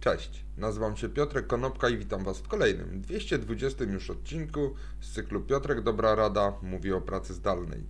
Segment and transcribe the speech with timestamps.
[0.00, 5.40] Cześć, nazywam się Piotrek Konopka i witam Was w kolejnym, 220 już odcinku z cyklu
[5.40, 7.82] Piotrek Dobra Rada mówi o pracy zdalnej.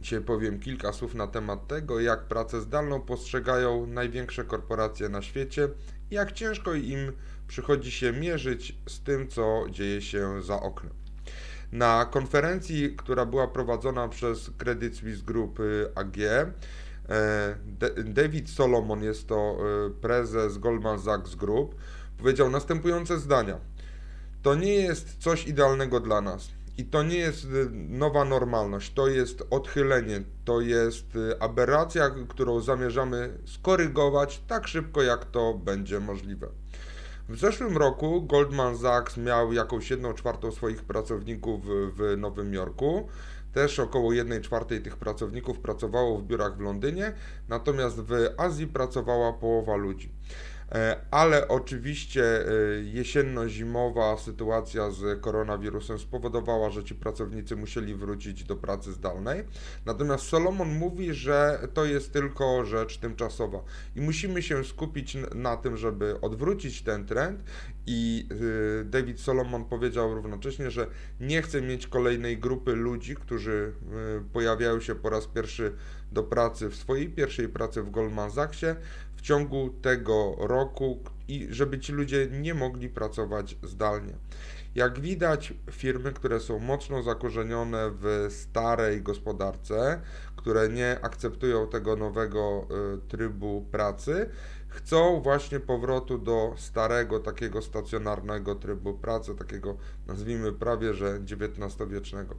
[0.00, 5.68] Dzisiaj powiem kilka słów na temat tego, jak pracę zdalną postrzegają największe korporacje na świecie
[6.10, 7.12] i jak ciężko im
[7.48, 10.92] przychodzi się mierzyć z tym, co dzieje się za oknem.
[11.72, 15.58] Na konferencji, która była prowadzona przez Credit Suisse Group
[15.94, 16.52] AG, E,
[18.04, 21.74] David Solomon, jest to e, prezes Goldman Sachs Group,
[22.18, 23.58] powiedział następujące zdania.
[24.42, 26.48] To nie jest coś idealnego dla nas.
[26.78, 31.06] I to nie jest e, nowa normalność, to jest odchylenie, to jest
[31.40, 36.48] aberracja, którą zamierzamy skorygować tak szybko, jak to będzie możliwe.
[37.28, 43.08] W zeszłym roku Goldman Sachs miał jakąś jedną czwartą swoich pracowników w Nowym Jorku.
[43.58, 47.12] Też około 1 czwartej tych pracowników pracowało w biurach w Londynie,
[47.48, 50.12] natomiast w Azji pracowała połowa ludzi.
[50.72, 52.50] E, ale oczywiście e,
[52.82, 59.44] jesienno-zimowa sytuacja z koronawirusem spowodowała, że ci pracownicy musieli wrócić do pracy zdalnej.
[59.86, 63.62] Natomiast Solomon mówi, że to jest tylko rzecz tymczasowa
[63.96, 67.42] i musimy się skupić na tym, żeby odwrócić ten trend.
[67.86, 68.28] I
[68.80, 70.86] e, David Solomon powiedział równocześnie, że
[71.20, 73.72] nie chce mieć kolejnej grupy ludzi, którzy
[74.32, 75.72] pojawiają się po raz pierwszy
[76.12, 78.66] do pracy w swojej pierwszej pracy w Goldman Sachsie
[79.16, 80.57] w ciągu tego roku
[81.28, 84.12] i żeby ci ludzie nie mogli pracować zdalnie.
[84.74, 90.00] Jak widać, firmy, które są mocno zakorzenione w starej gospodarce,
[90.36, 94.30] które nie akceptują tego nowego y, trybu pracy,
[94.68, 102.34] chcą właśnie powrotu do starego, takiego stacjonarnego trybu pracy, takiego nazwijmy prawie że XIX-wiecznego.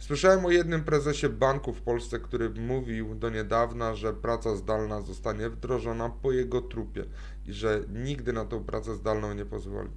[0.00, 5.50] Słyszałem o jednym prezesie banku w Polsce, który mówił do niedawna, że praca zdalna zostanie
[5.50, 7.04] wdrożona po jego trupie
[7.46, 9.88] i że nigdy na tą pracę zdalną nie pozwoli.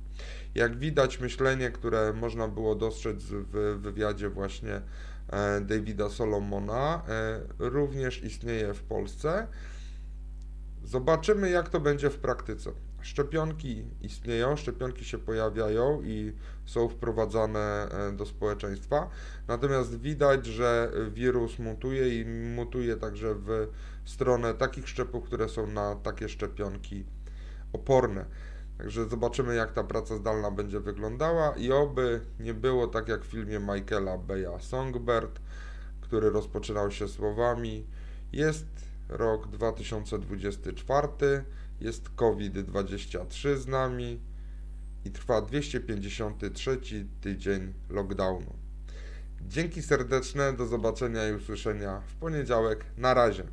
[0.55, 4.81] Jak widać, myślenie, które można było dostrzec w wywiadzie właśnie
[5.29, 9.47] e, Davida Solomona, e, również istnieje w Polsce.
[10.83, 12.71] Zobaczymy, jak to będzie w praktyce.
[13.03, 16.33] Szczepionki istnieją, szczepionki się pojawiają i
[16.65, 19.09] są wprowadzane e, do społeczeństwa,
[19.47, 22.25] natomiast widać, że wirus mutuje i
[22.55, 23.67] mutuje także w
[24.05, 27.05] stronę takich szczepów, które są na takie szczepionki
[27.73, 28.25] oporne.
[28.77, 33.27] Także zobaczymy, jak ta praca zdalna będzie wyglądała i oby nie było tak jak w
[33.27, 35.39] filmie Michaela Beya Songbird,
[36.01, 37.87] który rozpoczynał się słowami
[38.31, 38.65] Jest
[39.09, 41.07] rok 2024,
[41.81, 44.19] jest COVID-23 z nami
[45.05, 46.79] i trwa 253
[47.21, 48.55] tydzień lockdownu.
[49.41, 52.85] Dzięki serdeczne, do zobaczenia i usłyszenia w poniedziałek.
[52.97, 53.43] Na razie.